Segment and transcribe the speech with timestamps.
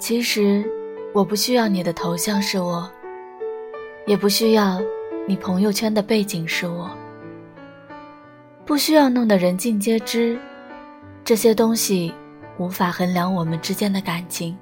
[0.00, 0.64] 其实，
[1.12, 2.90] 我不需要你的头像是我，
[4.06, 4.80] 也不需要
[5.28, 6.90] 你朋友圈的背景是我，
[8.64, 10.38] 不需要弄得人尽皆知，
[11.22, 12.14] 这些东西
[12.56, 14.56] 无法衡量我们之间的感情。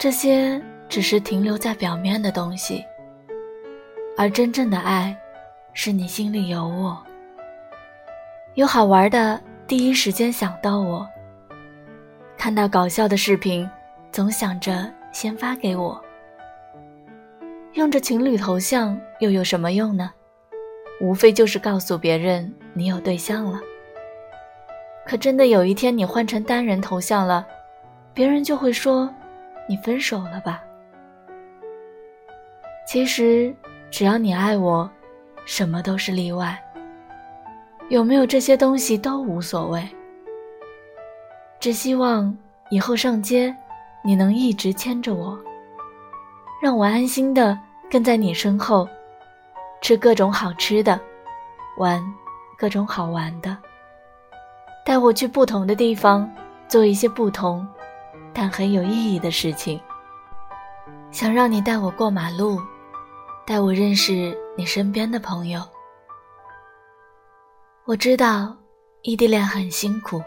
[0.00, 2.82] 这些只是停留在表面的东西，
[4.16, 5.14] 而真正的爱，
[5.74, 6.96] 是你心里有我，
[8.54, 11.06] 有好玩的，第一时间想到我。
[12.48, 13.68] 看到搞笑的视频，
[14.10, 16.02] 总想着先发给我。
[17.74, 20.10] 用着情侣头像又有什么用呢？
[20.98, 23.60] 无非就是告诉别人你有对象了。
[25.04, 27.46] 可真的有一天你换成单人头像了，
[28.14, 29.14] 别人就会说
[29.68, 30.62] 你分手了吧？
[32.86, 33.54] 其实
[33.90, 34.90] 只要你爱我，
[35.44, 36.58] 什么都是例外。
[37.90, 39.86] 有没有这些东西都无所谓。
[41.60, 42.36] 只希望
[42.70, 43.54] 以后上街，
[44.04, 45.36] 你能一直牵着我，
[46.62, 47.58] 让我安心的
[47.90, 48.88] 跟在你身后，
[49.80, 51.00] 吃各种好吃的，
[51.76, 52.00] 玩
[52.56, 53.56] 各种好玩的，
[54.84, 56.30] 带我去不同的地方，
[56.68, 57.66] 做一些不同
[58.32, 59.80] 但很有意义的事情。
[61.10, 62.60] 想让你带我过马路，
[63.44, 65.60] 带我认识你身边的朋友。
[67.84, 68.54] 我知道
[69.02, 70.22] 异地恋很辛苦。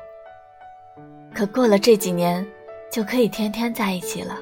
[1.33, 2.45] 可过了这几年，
[2.91, 4.37] 就可以天天在一起了。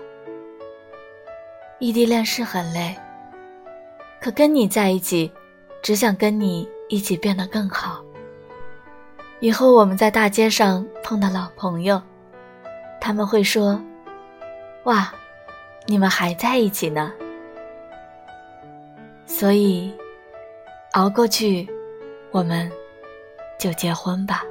[1.80, 2.96] 异地恋是很累，
[4.20, 5.32] 可跟你在一起，
[5.82, 8.04] 只想跟你一起变得更好。
[9.40, 12.02] 以后我们在大街上碰到老朋友，
[13.00, 13.80] 他们会说
[14.84, 15.14] ：“哇，
[15.86, 17.14] 你们还在一起呢。”
[19.26, 19.94] 所以，
[20.94, 21.70] 熬过去，
[22.32, 22.70] 我们
[23.58, 24.44] 就结婚吧。